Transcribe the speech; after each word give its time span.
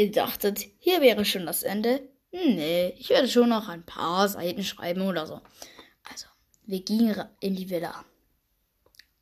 Ihr 0.00 0.10
dachtet, 0.10 0.64
hier 0.78 1.02
wäre 1.02 1.26
schon 1.26 1.44
das 1.44 1.62
Ende? 1.62 2.00
Nee, 2.32 2.94
ich 2.96 3.10
werde 3.10 3.28
schon 3.28 3.50
noch 3.50 3.68
ein 3.68 3.84
paar 3.84 4.30
Seiten 4.30 4.64
schreiben 4.64 5.02
oder 5.02 5.26
so. 5.26 5.42
Also, 6.10 6.26
wir 6.64 6.80
gingen 6.80 7.22
in 7.40 7.54
die 7.54 7.68
Villa. 7.68 8.06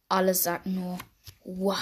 Alles 0.08 0.44
sagten 0.44 0.76
nur, 0.76 1.00
wow. 1.42 1.76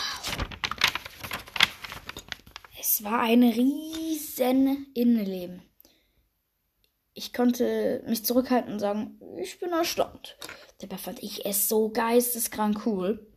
Es 2.80 3.04
war 3.04 3.20
ein 3.20 3.42
riesen 3.42 4.86
Innenleben. 4.94 5.60
Ich 7.12 7.34
konnte 7.34 8.02
mich 8.06 8.24
zurückhalten 8.24 8.72
und 8.72 8.78
sagen, 8.78 9.20
ich 9.38 9.58
bin 9.58 9.72
erstaunt. 9.72 10.38
Dabei 10.78 10.96
fand 10.96 11.22
ich 11.22 11.44
es 11.44 11.68
so 11.68 11.90
geisteskrank 11.90 12.86
cool. 12.86 13.30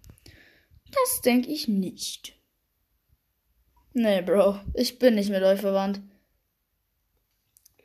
Das 0.86 1.20
denke 1.20 1.50
ich 1.50 1.68
nicht. 1.68 2.39
Nee, 3.94 4.22
Bro, 4.22 4.60
ich 4.76 5.00
bin 5.00 5.16
nicht 5.16 5.32
mit 5.32 5.42
euch 5.42 5.62
verwandt. 5.62 6.02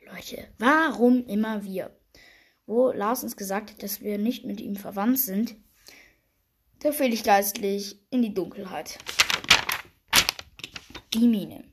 Leute, 0.05 0.47
warum 0.59 1.25
immer 1.25 1.63
wir? 1.63 1.97
Wo 2.67 2.91
Lars 2.91 3.23
uns 3.23 3.35
gesagt 3.35 3.71
hat, 3.71 3.83
dass 3.83 4.01
wir 4.01 4.17
nicht 4.17 4.45
mit 4.45 4.61
ihm 4.61 4.75
verwandt 4.75 5.19
sind, 5.19 5.55
da 6.79 6.91
fiel 6.91 7.11
ich 7.11 7.23
geistlich 7.23 7.99
in 8.11 8.21
die 8.21 8.33
Dunkelheit. 8.33 8.99
Die 11.13 11.27
Mine. 11.27 11.63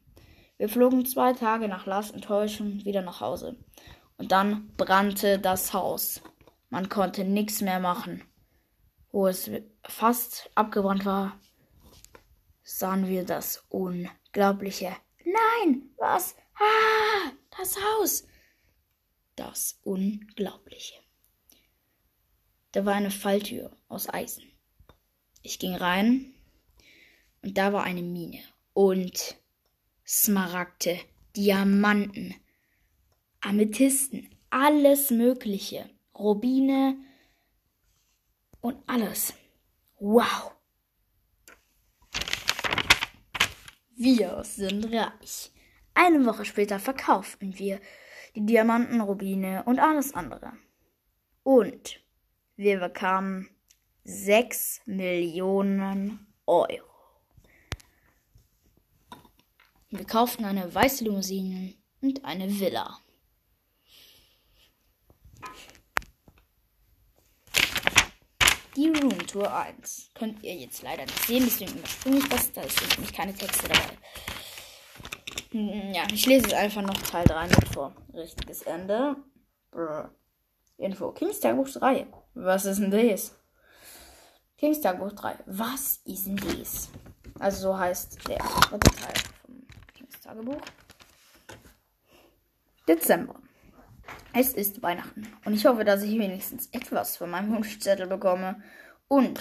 Wir 0.57 0.69
flogen 0.69 1.05
zwei 1.05 1.35
Tage 1.35 1.69
nach 1.69 1.87
Lars 1.87 2.11
Enttäuschung 2.11 2.85
wieder 2.85 3.03
nach 3.03 3.21
Hause. 3.21 3.57
Und 4.17 4.33
dann 4.33 4.69
brannte 4.77 5.39
das 5.39 5.75
Haus. 5.75 6.23
Man 6.71 6.89
konnte 6.89 7.25
nichts 7.25 7.61
mehr 7.61 7.81
machen. 7.81 8.23
Wo 9.11 9.27
es 9.27 9.51
fast 9.87 10.51
abgebrannt 10.55 11.05
war, 11.05 11.39
sahen 12.63 13.09
wir 13.09 13.27
das 13.27 13.67
Unglaubliche. 14.35 14.97
Nein, 15.27 15.91
was? 15.99 16.35
Ah, 16.59 17.33
das 17.59 17.77
Haus. 17.77 18.27
Das 19.37 19.79
Unglaubliche. 19.85 20.95
Da 22.73 22.87
war 22.87 22.95
eine 22.95 23.11
Falltür 23.11 23.77
aus 23.89 24.09
Eisen. 24.09 24.45
Ich 25.43 25.59
ging 25.59 25.75
rein 25.75 26.33
und 27.43 27.59
da 27.59 27.75
war 27.75 27.83
eine 27.83 28.01
Mine 28.01 28.41
und 28.73 29.37
Smaragde, 30.07 30.99
Diamanten, 31.37 32.35
Amethysten, 33.43 34.31
alles 34.49 35.11
Mögliche, 35.11 35.91
Rubine 36.15 36.97
und 38.63 38.79
alles. 38.87 39.35
Wow. 39.99 40.53
Wir 44.03 44.43
sind 44.43 44.93
reich. 44.93 45.53
Eine 45.95 46.27
Woche 46.27 46.45
später 46.45 46.81
verkauften 46.81 47.57
wir 47.61 47.81
die 48.35 48.45
Diamanten, 48.45 49.01
Rubine 49.01 49.63
und 49.63 49.79
alles 49.79 50.13
andere. 50.13 50.55
Und 51.45 52.01
wir 52.57 52.81
bekamen 52.81 53.49
6 54.03 54.81
Millionen 54.87 56.27
Euro. 56.47 56.83
Wir 59.91 60.05
kauften 60.05 60.47
eine 60.47 60.75
weiße 60.75 61.05
Limousine 61.05 61.75
und 62.01 62.25
eine 62.25 62.59
Villa. 62.59 62.99
Die 68.75 68.89
Roomtour 68.89 69.55
1 69.55 70.11
könnt 70.15 70.43
ihr 70.43 70.55
jetzt 70.55 70.83
leider 70.83 71.03
nicht 71.03 71.27
sehen, 71.27 71.45
deswegen 71.45 71.79
überspringe 71.79 72.19
ich 72.19 72.29
das. 72.29 72.53
Da 72.53 72.63
sind 72.63 72.97
nämlich 72.97 73.13
keine 73.13 73.35
Texte 73.35 73.69
dabei. 73.69 73.99
Hm, 75.51 75.93
ja, 75.93 76.05
ich 76.11 76.25
lese 76.25 76.47
jetzt 76.47 76.55
einfach 76.55 76.81
noch 76.81 76.97
Teil 76.97 77.27
3 77.27 77.49
mit 77.49 77.69
vor. 77.75 77.95
Richtiges 78.15 78.63
Ende. 78.63 79.17
Brr. 79.71 80.11
Info. 80.79 81.13
Kings 81.13 81.41
Tagebuch 81.41 81.69
3. 81.69 82.07
Was 82.35 82.65
ist 82.65 82.81
denn 82.81 82.91
das? 82.91 83.37
Kings 84.57 84.81
Tagebuch 84.81 85.13
3. 85.13 85.37
Was 85.47 85.99
ist 86.05 86.27
denn 86.27 86.37
das? 86.37 86.89
Also 87.39 87.63
so 87.63 87.79
heißt 87.79 88.27
der 88.27 88.39
dritte 88.39 88.91
Teil 88.97 89.15
vom 89.45 89.67
Kings 89.95 90.21
Tagebuch. 90.21 90.61
Dezember. 92.89 93.35
Es 94.35 94.55
ist 94.55 94.83
Weihnachten 94.83 95.27
und 95.45 95.55
ich 95.55 95.67
hoffe, 95.67 95.85
dass 95.85 96.03
ich 96.03 96.19
wenigstens 96.19 96.69
etwas 96.73 97.17
von 97.17 97.31
meinem 97.31 97.55
Wunschzettel 97.55 98.07
bekomme. 98.07 98.63
Und 99.09 99.41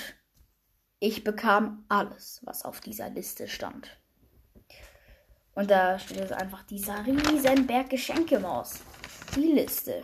ich 0.99 1.23
bekam 1.23 1.85
alles, 1.87 2.41
was 2.43 2.65
auf 2.65 2.81
dieser 2.81 3.09
Liste 3.09 3.47
stand. 3.47 3.97
Und 5.53 5.71
da 5.71 5.97
steht 5.99 6.17
jetzt 6.17 6.33
einfach 6.33 6.63
dieser 6.63 7.05
riesen 7.05 7.67
Berg 7.67 7.89
Geschenkemaus. 7.89 8.79
Die 9.35 9.51
Liste. 9.53 10.03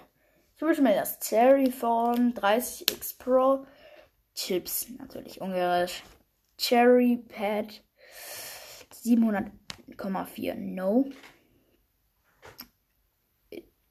Ich 0.56 0.62
wünsche 0.62 0.82
mir 0.82 0.96
das 0.96 1.20
Terryphone 1.20 2.34
30X 2.34 3.18
Pro. 3.18 3.66
Chips, 4.34 4.88
natürlich 4.98 5.42
ungarisch. 5.42 6.04
Cherry 6.58 7.24
Pad 7.28 7.84
700,4 8.92 10.56
No. 10.56 11.06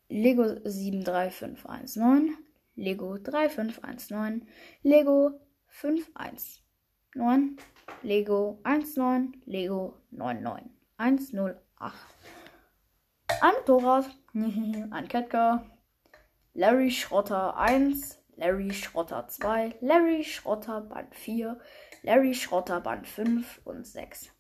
Lego 0.08 0.60
73519, 0.64 2.36
Lego 2.76 3.18
3519, 3.18 4.46
Lego 4.82 5.40
519, 5.68 6.62
Lego 8.02 8.60
19, 8.64 9.32
Lego 9.46 9.94
99, 10.10 10.70
108. 10.98 11.60
Ein 13.40 13.52
Motorrad, 13.58 14.06
ein 14.34 15.08
Kettker, 15.08 15.66
Larry 16.54 16.90
Schrotter 16.90 17.56
1, 17.56 18.22
Larry 18.36 18.72
Schrotter 18.72 19.28
2, 19.28 19.76
Larry 19.80 20.24
Schrotter 20.24 20.82
Band 20.82 21.14
4, 21.14 21.58
Larry 22.02 22.34
Schrotter 22.34 22.80
Band 22.80 23.06
5 23.06 23.60
und 23.64 23.86
6. 23.86 24.30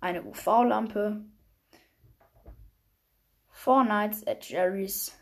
Eine 0.00 0.24
UV-Lampe, 0.24 1.24
Four 3.66 3.84
Nights 3.84 4.24
at 4.28 4.48
Jerry's. 4.48 5.12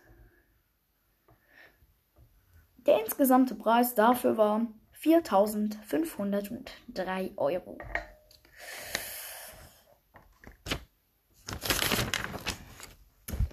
Der 2.85 3.01
insgesamte 3.01 3.55
Preis 3.55 3.95
dafür 3.95 4.37
war 4.37 4.67
4.503 5.01 7.39
Euro. 7.39 7.79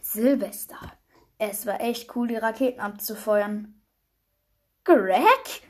Silvester. 0.01 0.75
Es 1.37 1.65
war 1.65 1.79
echt 1.79 2.13
cool, 2.17 2.27
die 2.27 2.35
Raketen 2.35 2.81
abzufeuern. 2.81 3.81
Greg? 4.83 5.61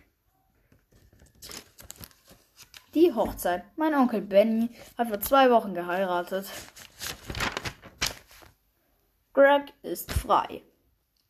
Die 2.95 3.13
Hochzeit. 3.13 3.65
Mein 3.75 3.93
Onkel 3.93 4.21
Benny 4.21 4.71
hat 4.97 5.09
vor 5.09 5.21
zwei 5.21 5.51
Wochen 5.51 5.75
geheiratet. 5.75 6.47
Greg 9.33 9.73
ist 9.81 10.11
frei. 10.11 10.61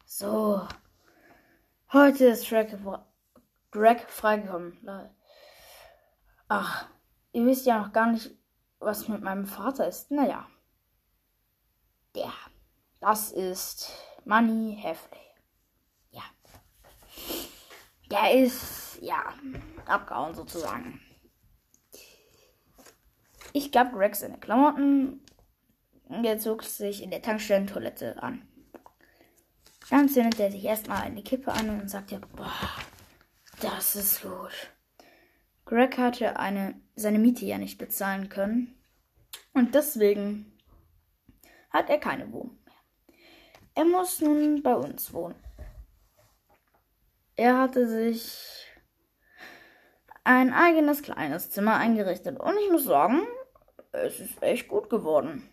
So. 0.06 0.67
Heute 1.94 2.25
ist 2.25 2.50
Greg, 2.50 2.75
Greg 3.69 4.09
freigekommen. 4.09 4.78
Ach, 6.47 6.88
ihr 7.31 7.45
wisst 7.45 7.67
ja 7.67 7.79
noch 7.79 7.94
gar 7.94 8.12
nicht, 8.12 8.31
was 8.79 9.07
mit 9.07 9.22
meinem 9.22 9.45
Vater 9.45 9.88
ist. 9.88 10.09
Naja. 10.09 10.47
Ja, 12.16 12.34
das 13.00 13.31
ist 13.31 13.91
Money 14.25 14.79
Heffley. 14.81 15.19
Ja. 16.09 16.23
Der 18.09 18.33
ist, 18.33 18.97
ja, 19.00 19.33
abgehauen 19.85 20.33
sozusagen. 20.33 21.00
Ich 23.53 23.72
gab 23.72 23.91
Greg 23.94 24.16
seine 24.16 24.39
Klamotten 24.39 25.23
er 26.24 26.40
zog 26.40 26.63
sich 26.63 27.02
in 27.02 27.12
der 27.12 27.22
Tankstellentoilette 27.22 28.22
an. 28.22 28.48
Dann 29.90 30.10
zündet 30.10 30.40
er 30.40 30.52
sich 30.52 30.63
erstmal 30.63 31.02
eine 31.02 31.24
Kippe 31.24 31.52
an 31.52 31.69
und 31.69 31.90
sagte, 31.90 32.22
boah, 32.36 32.52
das 33.62 33.96
ist 33.96 34.22
gut. 34.22 34.72
Greg 35.66 35.98
hatte 35.98 36.38
eine, 36.38 36.80
seine 36.96 37.19
Miete 37.19 37.46
ja 37.46 37.58
nicht 37.58 37.78
bezahlen 37.78 38.30
können 38.30 38.75
und 39.54 39.75
deswegen 39.75 40.58
hat 41.69 41.90
er 41.90 41.98
keine 41.98 42.31
Wohnung 42.31 42.58
mehr. 42.66 43.18
Er 43.75 43.86
muss 43.86 44.22
nun 44.22 44.62
bei 44.63 44.75
uns 44.75 45.13
wohnen. 45.13 45.36
Er 47.36 47.58
hatte 47.58 47.88
sich 47.88 48.68
ein 50.24 50.54
eigenes 50.54 51.02
kleines 51.02 51.50
Zimmer 51.50 51.75
eingerichtet 51.75 52.40
und 52.40 52.56
ich 52.58 52.72
muss 52.72 52.84
sagen, 52.84 53.25
es 53.92 54.19
ist 54.19 54.42
echt 54.44 54.68
gut 54.68 54.90
geworden. 54.90 55.50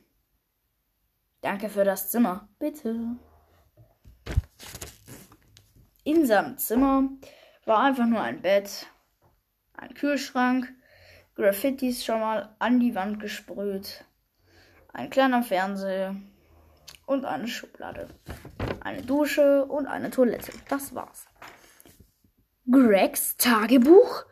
Danke 1.40 1.68
für 1.68 1.84
das 1.84 2.10
Zimmer. 2.10 2.48
Bitte. 2.58 3.16
In 6.04 6.26
seinem 6.26 6.58
Zimmer 6.58 7.10
war 7.64 7.80
einfach 7.80 8.06
nur 8.06 8.20
ein 8.20 8.40
Bett, 8.40 8.86
ein 9.74 9.94
Kühlschrank, 9.94 10.72
Graffitis 11.34 12.04
schon 12.04 12.20
mal 12.20 12.56
an 12.58 12.80
die 12.80 12.94
Wand 12.94 13.20
gesprüht, 13.20 14.04
ein 14.92 15.10
kleiner 15.10 15.42
Fernseher 15.42 16.16
und 17.06 17.24
eine 17.24 17.46
Schublade, 17.46 18.08
eine 18.80 19.02
Dusche 19.02 19.64
und 19.66 19.86
eine 19.86 20.10
Toilette. 20.10 20.52
Das 20.68 20.94
war's. 20.94 21.26
Gregs 22.70 23.36
Tagebuch? 23.36 24.24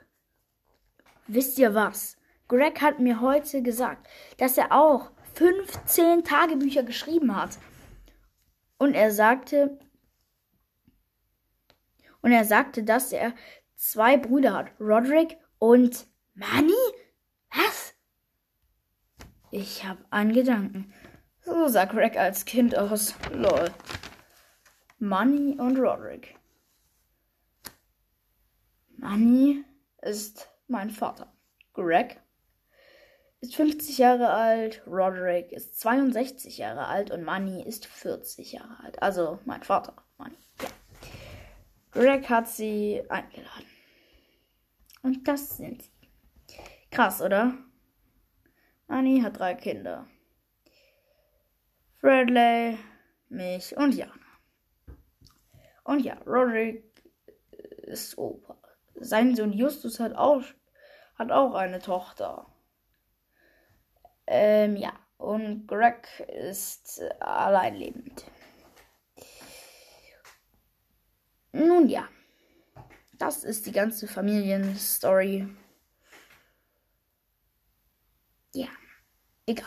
Wisst 1.27 1.59
ihr 1.59 1.75
was? 1.75 2.17
Greg 2.49 2.81
hat 2.81 3.01
mir 3.01 3.21
heute 3.21 3.63
gesagt, 3.63 4.07
dass 4.39 4.59
er 4.59 4.73
auch 4.73 5.11
15 5.37 6.25
Tagebücher 6.25 6.83
geschrieben 6.83 7.37
hat. 7.37 7.59
Und 8.79 8.95
er 8.95 9.11
sagte, 9.13 9.79
und 12.23 12.33
er 12.33 12.45
sagte, 12.45 12.83
dass 12.83 13.13
er 13.13 13.35
zwei 13.75 14.17
Brüder 14.17 14.55
hat, 14.55 14.69
Roderick 14.81 15.37
und 15.59 16.07
Manny? 16.35 16.73
Was? 17.55 17.95
Ich 19.51 19.85
habe 19.85 20.05
einen 20.11 20.33
Gedanken. 20.33 20.93
So 21.43 21.69
sah 21.69 21.85
Greg 21.85 22.17
als 22.17 22.47
Kind 22.47 22.77
aus. 22.77 23.15
Lol. 23.31 23.71
Manny 24.99 25.55
und 25.59 25.79
Roderick. 25.79 26.39
Manny 28.97 29.65
ist 30.01 30.51
mein 30.67 30.91
Vater. 30.91 31.31
Greg 31.75 32.21
ist 33.41 33.57
50 33.57 33.99
Jahre 33.99 34.31
alt, 34.31 34.83
Roderick 34.87 35.53
ist 35.53 35.79
62 35.81 36.59
Jahre 36.59 36.87
alt 36.87 37.11
und 37.11 37.23
Manny 37.23 37.63
ist 37.63 37.87
40 37.87 38.53
Jahre 38.53 38.83
alt. 38.83 39.03
Also 39.03 39.39
mein 39.45 39.63
Vater, 39.63 39.95
Manny. 40.19 40.37
Ja. 40.61 40.69
Greg 41.93 42.29
hat 42.29 42.49
sie 42.49 43.03
eingeladen. 43.09 43.67
Und 45.03 45.27
das 45.29 45.57
sind 45.57 45.83
sie. 45.83 45.91
Krass, 46.91 47.21
oder? 47.21 47.55
Manny 48.89 49.21
hat 49.21 49.39
drei 49.39 49.55
Kinder. 49.55 50.07
Bradley, 52.01 52.79
mich 53.29 53.77
und 53.77 53.95
Jana. 53.95 54.13
Und 55.85 56.01
ja, 56.01 56.15
Roderick 56.27 56.85
ist 57.83 58.19
Opa. 58.19 58.57
Sein 58.97 59.35
Sohn 59.37 59.53
Justus 59.53 60.01
hat 60.01 60.15
auch, 60.15 60.43
hat 61.17 61.31
auch 61.31 61.55
eine 61.55 61.81
Tochter. 61.81 62.47
Ähm, 64.27 64.77
ja. 64.77 64.93
Und 65.19 65.67
Greg 65.67 66.09
ist 66.29 67.01
alleinlebend. 67.21 68.25
Nun 71.53 71.89
ja. 71.89 72.09
Das 73.15 73.45
ist 73.45 73.67
die 73.67 73.73
ganze 73.73 74.07
Familienstory. 74.07 75.49
Ja. 78.53 78.69
Egal. 79.47 79.67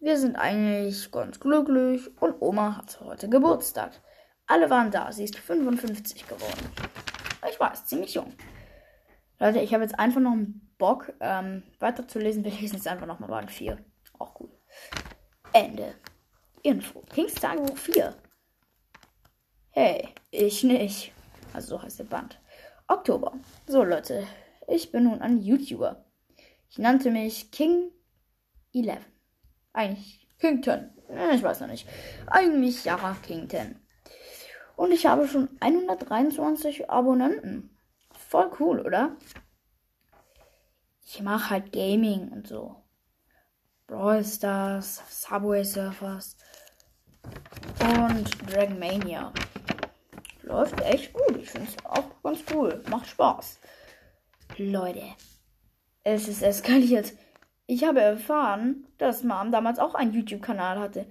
Wir 0.00 0.18
sind 0.18 0.36
eigentlich 0.36 1.10
ganz 1.10 1.38
glücklich 1.38 2.10
und 2.20 2.40
Oma 2.40 2.76
hat 2.76 3.00
heute 3.00 3.28
Geburtstag. 3.28 3.92
Alle 4.46 4.70
waren 4.70 4.90
da. 4.90 5.10
Sie 5.12 5.24
ist 5.24 5.36
55 5.38 6.26
geworden. 6.26 6.70
Ich 7.48 7.58
weiß, 7.58 7.86
ziemlich 7.86 8.14
jung. 8.14 8.32
Leute, 9.38 9.60
ich 9.60 9.72
habe 9.74 9.82
jetzt 9.82 9.98
einfach 9.98 10.20
noch 10.20 10.32
einen 10.32 10.65
Bock, 10.78 11.12
ähm, 11.20 11.62
weiterzulesen. 11.78 12.44
Wir 12.44 12.52
lesen 12.52 12.76
jetzt 12.76 12.88
einfach 12.88 13.06
nochmal 13.06 13.30
Band 13.30 13.50
4. 13.50 13.78
Auch 14.18 14.38
cool. 14.40 14.50
Ende. 15.52 15.94
Info. 16.62 17.00
Kings 17.12 17.34
Tagebuch 17.34 17.76
4. 17.78 18.14
Hey, 19.70 20.08
ich 20.30 20.64
nicht. 20.64 21.12
Also 21.52 21.76
so 21.76 21.82
heißt 21.82 21.98
der 21.98 22.04
Band. 22.04 22.38
Oktober. 22.88 23.32
So, 23.66 23.82
Leute. 23.82 24.26
Ich 24.68 24.90
bin 24.90 25.04
nun 25.04 25.22
ein 25.22 25.38
YouTuber. 25.38 26.04
Ich 26.68 26.78
nannte 26.78 27.10
mich 27.10 27.50
King 27.50 27.90
11. 28.74 28.98
Eigentlich 29.72 30.28
King 30.38 30.62
10. 30.62 30.90
Ich 31.34 31.42
weiß 31.42 31.60
noch 31.60 31.68
nicht. 31.68 31.88
Eigentlich 32.26 32.84
Yara 32.84 33.16
King 33.22 33.48
10. 33.48 33.78
Und 34.76 34.92
ich 34.92 35.06
habe 35.06 35.26
schon 35.26 35.48
123 35.60 36.90
Abonnenten. 36.90 37.76
Voll 38.12 38.50
cool, 38.60 38.80
oder? 38.80 39.16
Ich 41.16 41.22
mache 41.22 41.48
halt 41.48 41.72
Gaming 41.72 42.28
und 42.28 42.46
so. 42.46 42.76
Brawl 43.86 44.22
Stars, 44.22 45.02
Subway 45.08 45.64
Surfers 45.64 46.36
und 47.80 48.52
Dragon 48.52 48.78
Mania. 48.78 49.32
Läuft 50.42 50.78
echt 50.82 51.14
gut. 51.14 51.38
Ich 51.38 51.50
finde 51.50 51.68
es 51.68 51.84
auch 51.86 52.04
ganz 52.22 52.44
cool. 52.52 52.84
Macht 52.90 53.06
Spaß. 53.06 53.58
Leute, 54.58 55.04
es 56.04 56.28
ist 56.28 56.42
eskaliert. 56.42 57.14
Ich 57.64 57.84
habe 57.84 58.02
erfahren, 58.02 58.86
dass 58.98 59.24
Mom 59.24 59.50
damals 59.50 59.78
auch 59.78 59.94
einen 59.94 60.12
YouTube-Kanal 60.12 60.78
hatte. 60.78 61.06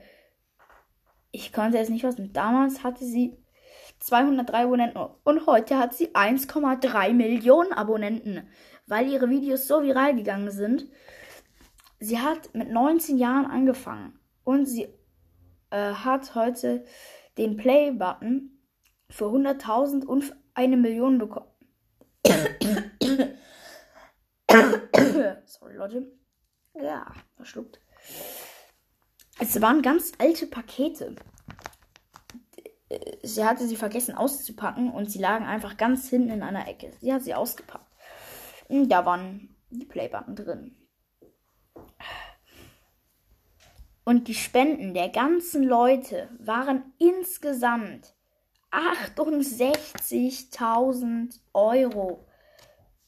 Ich 1.31 1.51
konnte 1.51 1.80
es 1.80 1.90
nicht 1.90 2.04
wissen. 2.04 2.31
Damals 2.31 2.84
hatte 2.84 3.06
sie 3.06 3.36
203 4.01 4.66
Abonnenten 4.66 5.01
und 5.24 5.48
heute 5.48 5.80
hat 5.80 5.96
sie 5.96 6.10
1,3 6.10 7.13
Millionen 7.13 7.74
Abonnenten, 7.74 8.48
weil 8.88 9.10
ihre 9.10 9.30
Videos 9.30 9.68
so 9.68 9.82
viral 9.84 10.16
gegangen 10.16 10.52
sind. 10.52 10.88
Sie 12.00 12.20
hat 12.20 12.54
mit 12.54 12.70
19 12.72 13.18
Jahren 13.18 13.46
angefangen 13.46 14.20
und 14.44 14.66
sie 14.66 14.88
äh, 15.72 15.94
hat 15.94 16.36
heute 16.36 16.86
den 17.38 17.58
Play-Button 17.58 18.52
für 19.10 19.26
100.000 19.26 20.06
und 20.06 20.36
eine 20.54 20.78
Million 20.78 21.18
bekommen. 21.18 21.50
Sorry, 25.46 25.76
Leute. 25.76 26.12
Ja, 26.74 27.12
verschluckt. 27.36 27.80
Es 29.40 29.62
waren 29.62 29.82
ganz 29.82 30.12
alte 30.18 30.48
Pakete 30.48 31.16
sie 33.24 33.44
hatte 33.44 33.68
sie 33.68 33.76
vergessen 33.76 34.16
auszupacken 34.16 34.92
und 34.92 35.10
sie 35.10 35.20
lagen 35.20 35.46
einfach 35.46 35.78
ganz 35.78 36.10
hinten 36.10 36.30
in 36.30 36.44
einer 36.44 36.68
Ecke. 36.68 36.92
Sie 37.02 37.14
hat 37.14 37.24
sie 37.24 37.34
ausgepackt. 37.34 37.85
Und 38.67 38.89
da 38.89 39.06
waren 39.06 39.56
die 39.69 39.85
Playbutton 39.85 40.35
drin. 40.35 40.75
Und 44.03 44.27
die 44.27 44.35
Spenden 44.35 44.94
der 44.94 45.07
ganzen 45.09 45.63
Leute 45.63 46.29
waren 46.39 46.94
insgesamt 47.00 48.13
68.000 48.71 51.39
Euro. 51.53 52.27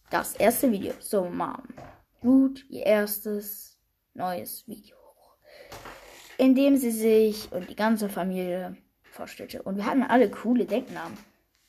Das 0.09 0.35
erste 0.35 0.71
Video. 0.71 0.93
So, 0.99 1.25
Mom. 1.25 1.67
Gut, 2.21 2.65
ihr 2.69 2.85
erstes 2.85 3.77
neues 4.15 4.65
Video. 4.67 4.95
In 6.37 6.55
dem 6.55 6.77
sie 6.77 6.91
sich 6.91 7.51
und 7.51 7.69
die 7.69 7.75
ganze 7.75 8.07
Familie 8.09 8.77
vorstellte. 9.03 9.61
Und 9.63 9.75
wir 9.77 9.85
hatten 9.85 10.03
alle 10.03 10.31
coole 10.31 10.65
Decknamen. 10.65 11.17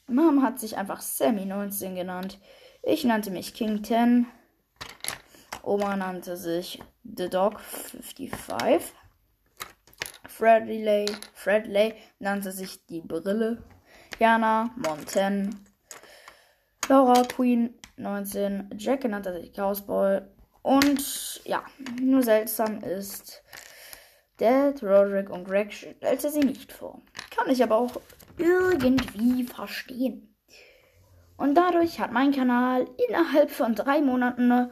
Mom 0.06 0.42
hat 0.42 0.58
sich 0.58 0.78
einfach 0.78 1.02
Sammy19 1.02 1.94
genannt. 1.94 2.38
Ich 2.82 3.04
nannte 3.04 3.30
mich 3.30 3.54
King 3.54 3.82
10. 3.82 4.26
Oma 5.62 5.96
nannte 5.96 6.36
sich 6.36 6.80
The 7.04 7.28
Dog 7.28 7.60
55. 7.60 8.94
Fredley, 10.28 11.06
Fredley 11.34 11.94
nannte 12.18 12.52
sich 12.52 12.86
die 12.86 13.00
Brille. 13.00 13.62
Jana 14.18 14.70
Monten. 14.76 15.66
Laura 16.88 17.22
Queen 17.24 17.74
19. 17.96 18.70
Jack 18.78 19.04
nannte 19.04 19.32
sich 19.34 19.52
Chaosboy. 19.52 20.22
Und 20.62 21.42
ja, 21.44 21.64
nur 22.00 22.22
seltsam 22.22 22.80
ist, 22.82 23.42
Dad, 24.38 24.82
Roderick 24.82 25.30
und 25.30 25.44
Greg 25.44 25.72
stellte 25.72 26.30
sie 26.30 26.40
nicht 26.40 26.72
vor. 26.72 27.02
Kann 27.30 27.50
ich 27.50 27.62
aber 27.62 27.76
auch 27.76 28.00
irgendwie 28.36 29.44
verstehen. 29.44 30.34
Und 31.38 31.54
dadurch 31.54 32.00
hat 32.00 32.12
mein 32.12 32.32
Kanal 32.32 32.86
innerhalb 33.08 33.50
von 33.50 33.74
drei 33.74 34.02
Monaten 34.02 34.70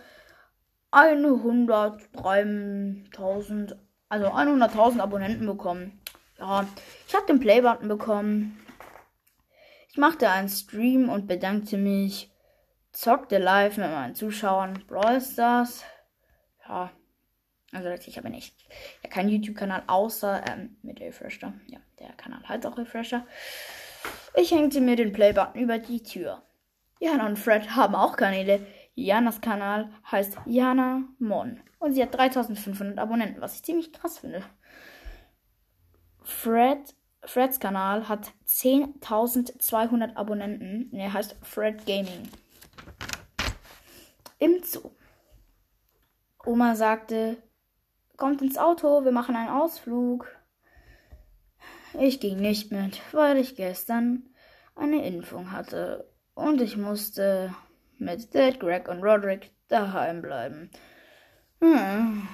103.000, 0.93 3.77
also 4.09 4.27
100.000 4.27 5.01
Abonnenten 5.01 5.47
bekommen. 5.47 6.01
Ja, 6.39 6.67
ich 7.07 7.15
habe 7.15 7.27
den 7.27 7.41
Playbutton 7.41 7.89
bekommen. 7.89 8.61
Ich 9.89 9.97
machte 9.97 10.29
einen 10.29 10.49
Stream 10.49 11.09
und 11.09 11.27
bedankte 11.27 11.79
mich. 11.79 12.31
Zockte 12.93 13.39
live 13.39 13.77
mit 13.77 13.91
meinen 13.91 14.17
Zuschauern. 14.17 14.83
Brawl 14.89 15.21
Stars. 15.21 15.85
Ja, 16.67 16.91
also 17.73 17.91
ich 17.91 18.19
habe 18.19 18.29
nicht 18.29 18.57
ja 19.03 19.11
keinen 19.11 19.29
YouTube-Kanal 19.29 19.85
außer 19.87 20.43
ähm, 20.49 20.77
mit 20.83 21.01
Refresher. 21.01 21.55
Ja, 21.69 21.79
der 22.01 22.13
Kanal 22.15 22.43
heißt 22.49 22.67
auch 22.67 22.77
Refresher. 22.77 23.25
Ich 24.35 24.51
hängte 24.51 24.81
mir 24.81 24.97
den 24.97 25.13
Playbutton 25.13 25.61
über 25.61 25.79
die 25.79 26.03
Tür. 26.03 26.43
Jana 26.99 27.27
und 27.27 27.39
Fred 27.39 27.77
haben 27.77 27.95
auch 27.95 28.17
Kanäle. 28.17 28.67
Janas 28.95 29.41
Kanal 29.43 29.91
heißt 30.11 30.39
Jana 30.47 31.03
Mon 31.19 31.61
und 31.79 31.93
sie 31.93 32.03
hat 32.03 32.15
3500 32.15 32.99
Abonnenten, 32.99 33.43
was 33.43 33.57
ich 33.57 33.63
ziemlich 33.63 33.93
krass 33.93 34.19
finde. 34.19 34.43
Fred, 36.23 36.95
Freds 37.23 37.61
Kanal 37.61 38.09
hat 38.09 38.33
10.200 38.47 40.17
Abonnenten. 40.17 40.91
Er 40.93 41.13
heißt 41.13 41.37
Fred 41.43 41.87
Gaming. 41.87 42.29
Im 44.39 44.63
Zoo. 44.65 44.91
Oma 46.45 46.75
sagte, 46.75 47.37
kommt 48.17 48.43
ins 48.43 48.59
Auto, 48.59 49.05
wir 49.05 49.13
machen 49.13 49.37
einen 49.37 49.51
Ausflug. 49.51 50.27
Ich 51.99 52.21
ging 52.21 52.39
nicht 52.39 52.73
mit, 52.73 53.01
weil 53.13 53.37
ich 53.37 53.57
gestern 53.57 54.29
eine 54.75 55.07
Impfung 55.07 55.53
hatte 55.53 56.11
und 56.37 56.61
ich 56.61 56.77
musste 56.77 57.53
mit 57.99 58.33
Dad, 58.35 58.61
Greg 58.61 58.89
und 58.89 59.03
Roderick 59.03 59.51
daheim 59.69 60.23
bleiben. 60.23 60.71
Hm. 61.61 62.29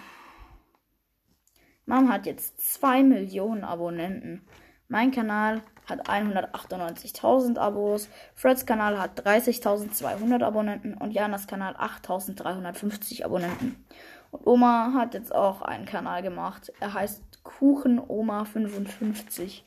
Mom 1.87 2.13
hat 2.13 2.27
jetzt 2.27 2.61
zwei 2.61 3.03
Millionen 3.03 3.65
Abonnenten. 3.65 4.47
Mein 4.89 5.13
Kanal 5.13 5.63
hat 5.87 6.09
198.000 6.09 7.59
Abos, 7.59 8.09
Freds 8.35 8.67
Kanal 8.67 9.01
hat 9.01 9.25
30.200 9.25 10.43
Abonnenten 10.43 10.95
und 10.95 11.13
Janas 11.13 11.47
Kanal 11.47 11.77
8.350 11.77 13.25
Abonnenten. 13.25 13.85
Und 14.33 14.47
Oma 14.47 14.93
hat 14.95 15.15
jetzt 15.15 15.35
auch 15.35 15.63
einen 15.63 15.87
Kanal 15.87 16.23
gemacht. 16.23 16.73
Er 16.81 16.95
heißt 16.95 17.45
Kuchen 17.45 18.01
Oma 18.01 18.45
55. 18.45 19.65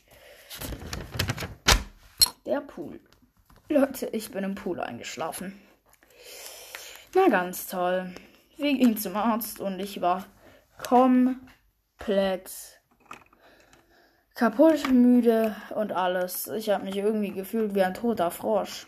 Der 2.46 2.62
Pool. 2.62 3.00
Leute, 3.67 4.05
ich 4.12 4.29
bin 4.29 4.43
im 4.43 4.53
Pool 4.53 4.79
eingeschlafen. 4.79 5.60
Na 7.15 7.29
ganz 7.29 7.65
toll. 7.65 8.13
Wir 8.57 8.77
gingen 8.77 8.95
zum 8.95 9.15
Arzt 9.15 9.60
und 9.60 9.79
ich 9.79 10.01
war 10.01 10.24
komplett 10.77 12.51
kaputt, 14.36 14.91
müde 14.91 15.55
und 15.74 15.91
alles. 15.93 16.48
Ich 16.48 16.69
habe 16.69 16.86
mich 16.86 16.95
irgendwie 16.95 17.31
gefühlt 17.31 17.74
wie 17.74 17.81
ein 17.81 17.95
toter 17.95 18.29
Frosch. 18.29 18.86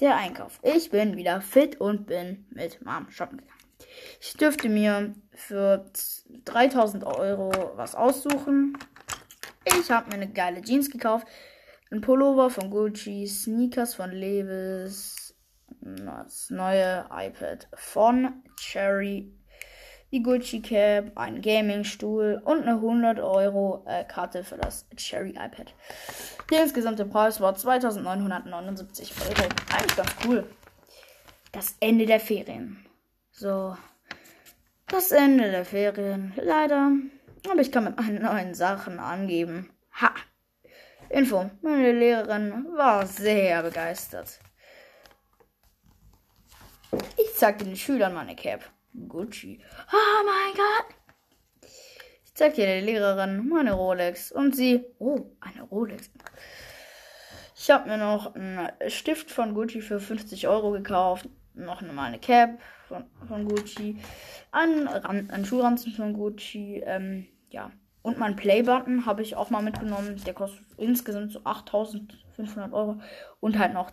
Der 0.00 0.16
Einkauf. 0.16 0.58
Ich 0.62 0.90
bin 0.90 1.18
wieder 1.18 1.42
fit 1.42 1.78
und 1.78 2.06
bin 2.06 2.46
mit 2.50 2.82
Mom 2.82 3.10
shoppen 3.10 3.38
gegangen. 3.38 3.60
Ich 4.22 4.32
dürfte 4.38 4.70
mir 4.70 5.14
für 5.32 5.84
3000 6.46 7.04
Euro 7.04 7.52
was 7.76 7.94
aussuchen. 7.94 8.78
Ich 9.66 9.90
habe 9.90 10.08
mir 10.08 10.14
eine 10.14 10.32
geile 10.32 10.62
Jeans 10.62 10.90
gekauft, 10.90 11.26
ein 11.94 12.00
Pullover 12.00 12.50
von 12.50 12.70
Gucci, 12.70 13.26
Sneakers 13.26 13.94
von 13.94 14.10
Levis, 14.10 15.34
das 15.80 16.50
neue 16.50 17.06
iPad 17.10 17.68
von 17.74 18.42
Cherry 18.58 19.32
die 20.14 20.22
Gucci 20.22 20.62
Cap, 20.62 21.10
ein 21.16 21.40
Gaming-Stuhl 21.40 22.40
und 22.44 22.62
eine 22.62 22.74
100 22.74 23.18
Euro 23.18 23.84
äh, 23.88 24.04
Karte 24.04 24.44
für 24.44 24.56
das 24.56 24.86
Cherry 24.96 25.30
iPad. 25.30 25.74
Der 26.52 26.62
insgesamte 26.62 27.04
Preis 27.04 27.40
war 27.40 27.56
2979 27.56 29.12
Euro. 29.22 29.48
Eigentlich 29.72 29.96
ganz 29.96 30.14
cool. 30.24 30.46
Das 31.50 31.74
Ende 31.80 32.06
der 32.06 32.20
Ferien. 32.20 32.86
So. 33.32 33.76
Das 34.86 35.10
Ende 35.10 35.50
der 35.50 35.64
Ferien. 35.64 36.32
Leider. 36.36 36.92
Aber 37.50 37.60
ich 37.60 37.72
kann 37.72 37.82
mit 37.82 37.98
meinen 37.98 38.22
neuen 38.22 38.54
Sachen 38.54 39.00
angeben. 39.00 39.70
Ha! 40.00 40.12
Info. 41.14 41.48
Meine 41.62 41.92
Lehrerin 41.92 42.66
war 42.76 43.06
sehr 43.06 43.62
begeistert. 43.62 44.40
Ich 47.16 47.36
zeigte 47.36 47.64
den 47.64 47.76
Schülern 47.76 48.14
meine 48.14 48.34
Cap. 48.34 48.64
Gucci. 49.08 49.60
Oh 49.92 50.24
mein 50.26 50.54
Gott. 50.54 51.70
Ich 52.24 52.34
zeig 52.34 52.54
dir 52.54 52.66
der 52.66 52.82
Lehrerin 52.82 53.48
meine 53.48 53.74
Rolex 53.74 54.32
und 54.32 54.56
sie. 54.56 54.84
Oh, 54.98 55.20
eine 55.40 55.62
Rolex. 55.62 56.10
Ich 57.56 57.70
habe 57.70 57.88
mir 57.88 57.96
noch 57.98 58.34
einen 58.34 58.68
Stift 58.88 59.30
von 59.30 59.54
Gucci 59.54 59.82
für 59.82 60.00
50 60.00 60.48
Euro 60.48 60.72
gekauft. 60.72 61.28
Noch 61.54 61.80
eine 61.80 62.18
Cap 62.18 62.58
von, 62.88 63.04
von 63.28 63.46
Gucci. 63.46 63.98
Einen, 64.50 64.88
einen 64.88 65.44
Schuhranzen 65.44 65.92
von 65.92 66.12
Gucci. 66.12 66.82
Ähm, 66.84 67.28
ja. 67.50 67.70
Und 68.04 68.18
mein 68.18 68.36
Playbutton 68.36 69.06
habe 69.06 69.22
ich 69.22 69.34
auch 69.34 69.48
mal 69.48 69.62
mitgenommen. 69.62 70.22
Der 70.26 70.34
kostet 70.34 70.62
insgesamt 70.76 71.32
so 71.32 71.40
8500 71.42 72.70
Euro. 72.74 73.00
Und 73.40 73.58
halt 73.58 73.72
noch 73.72 73.90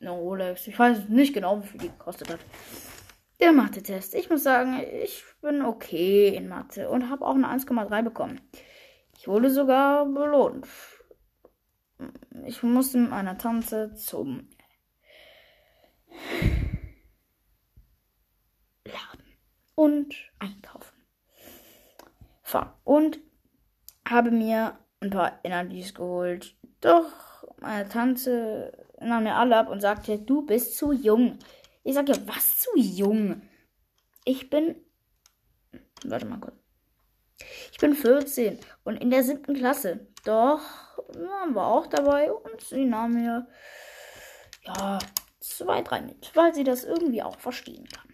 eine 0.00 0.12
Rolex. 0.12 0.66
Ich 0.66 0.78
weiß 0.78 1.10
nicht 1.10 1.34
genau, 1.34 1.62
wie 1.62 1.66
viel 1.66 1.80
die 1.80 1.88
gekostet 1.88 2.30
hat. 2.30 2.40
Der 3.38 3.52
Mathe-Test. 3.52 4.14
Ich 4.14 4.30
muss 4.30 4.42
sagen, 4.42 4.80
ich 5.02 5.22
bin 5.42 5.62
okay 5.62 6.34
in 6.34 6.48
Mathe 6.48 6.88
und 6.88 7.10
habe 7.10 7.26
auch 7.26 7.34
eine 7.34 7.48
1,3 7.48 8.02
bekommen. 8.02 8.40
Ich 9.18 9.28
wurde 9.28 9.50
sogar 9.50 10.06
belohnt. 10.06 10.66
Ich 12.46 12.62
musste 12.62 12.96
mit 12.96 13.10
meiner 13.10 13.36
Tante 13.36 13.92
zum 13.92 14.48
Laden 18.86 19.36
und 19.74 20.14
einkaufen. 20.38 20.96
Und 22.84 23.20
habe 24.10 24.30
mir 24.30 24.78
ein 25.00 25.10
paar 25.10 25.38
Energies 25.44 25.94
geholt. 25.94 26.54
Doch 26.80 27.10
meine 27.60 27.88
Tante 27.88 28.72
nahm 29.00 29.24
mir 29.24 29.36
alle 29.36 29.56
ab 29.56 29.68
und 29.68 29.80
sagte, 29.80 30.18
du 30.18 30.42
bist 30.42 30.76
zu 30.76 30.92
jung. 30.92 31.38
Ich 31.82 31.94
sag 31.94 32.08
ja, 32.08 32.16
was 32.26 32.58
zu 32.58 32.70
jung? 32.76 33.42
Ich 34.24 34.50
bin. 34.50 34.76
Warte 36.04 36.26
mal 36.26 36.40
kurz. 36.40 36.54
Ich 37.72 37.78
bin 37.78 37.94
14 37.94 38.58
und 38.84 38.96
in 38.96 39.10
der 39.10 39.24
siebten 39.24 39.54
Klasse. 39.54 40.06
Doch, 40.24 40.60
ja, 41.14 41.54
war 41.54 41.68
auch 41.68 41.86
dabei 41.86 42.30
und 42.30 42.60
sie 42.60 42.84
nahm 42.84 43.14
mir 43.14 43.46
ja 44.64 44.98
zwei, 45.40 45.80
drei 45.82 46.02
mit, 46.02 46.30
weil 46.34 46.54
sie 46.54 46.64
das 46.64 46.84
irgendwie 46.84 47.22
auch 47.22 47.38
verstehen 47.38 47.88
kann. 47.88 48.08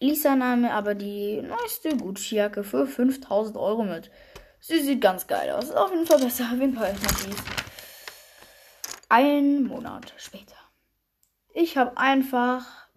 Lisa 0.00 0.36
nahm 0.36 0.62
mir 0.62 0.72
aber 0.72 0.94
die 0.94 1.40
neueste 1.42 1.96
Gucci-Jacke 1.96 2.64
für 2.64 2.86
5000 2.86 3.56
Euro 3.56 3.84
mit. 3.84 4.10
Sie 4.60 4.80
sieht 4.80 5.00
ganz 5.00 5.26
geil 5.26 5.50
aus. 5.50 5.70
Auf 5.70 5.90
jeden 5.90 6.06
Fall 6.06 6.18
besser 6.18 6.50
wie 6.56 6.64
ein 6.64 6.74
paar 6.74 6.88
ein 9.08 9.64
Monat 9.64 10.12
später. 10.16 10.56
Ich 11.52 11.76
habe 11.76 11.96
einfach 11.96 12.88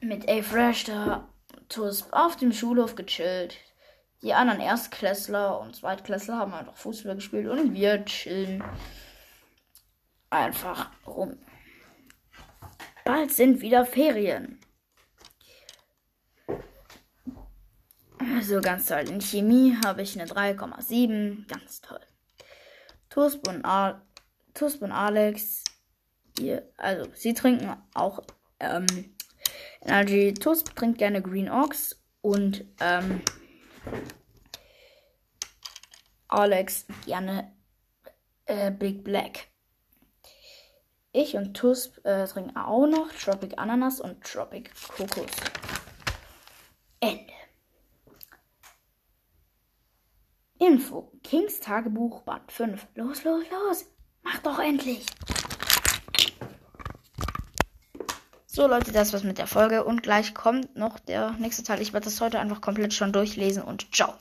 mit 0.00 0.28
A 0.28 0.42
Fresh 0.42 0.84
da 0.84 1.28
auf 2.10 2.36
dem 2.36 2.52
Schulhof 2.52 2.96
gechillt. 2.96 3.56
Die 4.22 4.34
anderen 4.34 4.60
Erstklässler 4.60 5.60
und 5.60 5.76
Zweitklässler 5.76 6.36
haben 6.36 6.52
einfach 6.52 6.76
Fußball 6.76 7.14
gespielt 7.14 7.46
und 7.46 7.74
wir 7.74 8.04
chillen 8.04 8.64
einfach 10.30 10.90
rum. 11.06 11.38
Bald 13.04 13.32
sind 13.32 13.60
wieder 13.60 13.86
Ferien. 13.86 14.58
Also 18.40 18.62
ganz 18.62 18.86
toll. 18.86 19.04
In 19.10 19.20
Chemie 19.20 19.76
habe 19.84 20.00
ich 20.00 20.18
eine 20.18 20.26
3,7. 20.26 21.46
Ganz 21.46 21.82
toll. 21.82 22.00
Tusp 23.10 23.46
und 23.46 23.66
A 23.66 24.00
und 24.80 24.92
Alex, 24.92 25.62
ihr, 26.38 26.66
also 26.78 27.10
sie 27.14 27.34
trinken 27.34 27.76
auch 27.92 28.22
ähm, 28.58 28.86
Energy. 29.82 30.32
Tusp 30.32 30.74
trinkt 30.74 30.96
gerne 30.96 31.20
Green 31.20 31.50
Ox 31.50 32.02
und 32.22 32.64
ähm, 32.80 33.20
Alex 36.28 36.86
gerne 37.04 37.52
äh, 38.46 38.70
Big 38.70 39.04
Black. 39.04 39.48
Ich 41.12 41.36
und 41.36 41.52
Tusp 41.52 42.02
äh, 42.06 42.26
trinken 42.26 42.56
auch 42.56 42.86
noch 42.86 43.12
Tropic 43.12 43.58
Ananas 43.58 44.00
und 44.00 44.24
Tropic 44.24 44.70
Kokos. 44.96 45.30
Ende. 47.00 47.39
Info. 50.60 51.10
Kings 51.22 51.58
Tagebuch 51.58 52.20
Band 52.22 52.52
5. 52.52 52.86
Los, 52.94 53.24
los, 53.24 53.44
los. 53.50 53.86
Mach 54.22 54.38
doch 54.38 54.58
endlich. 54.58 55.06
So 58.46 58.66
Leute, 58.66 58.92
das 58.92 59.14
war's 59.14 59.24
mit 59.24 59.38
der 59.38 59.46
Folge 59.46 59.84
und 59.84 60.02
gleich 60.02 60.34
kommt 60.34 60.76
noch 60.76 60.98
der 60.98 61.32
nächste 61.38 61.62
Teil. 61.62 61.80
Ich 61.80 61.94
werde 61.94 62.04
das 62.04 62.20
heute 62.20 62.38
einfach 62.40 62.60
komplett 62.60 62.92
schon 62.92 63.10
durchlesen 63.10 63.62
und 63.62 63.94
ciao. 63.94 64.12